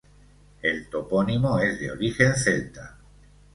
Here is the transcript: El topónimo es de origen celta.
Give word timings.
El 0.63 0.89
topónimo 0.89 1.59
es 1.59 1.79
de 1.79 1.91
origen 1.91 2.33
celta. 2.35 2.97